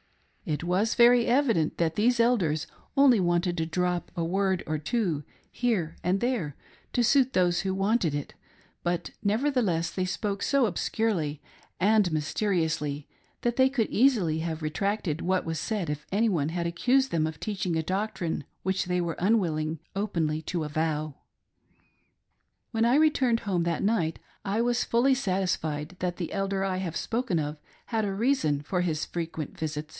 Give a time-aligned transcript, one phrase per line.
[0.45, 2.65] It was very evident that these elders
[2.97, 6.55] only wanted to drop a word or two here and there
[6.93, 8.33] to suit those who wanted it,
[8.81, 11.39] but nevertheless they spoke so ob scurely
[11.79, 13.07] and mysteriously
[13.43, 17.27] that they could easily have retracted what was said if any one had accused them
[17.27, 21.15] of teaching a doc trine which they were unwilling openly to avow.
[22.71, 26.97] When I returned home that night I was fully satisfied that the Elder I have
[26.97, 29.89] spoken of had a reason for his frequent visits.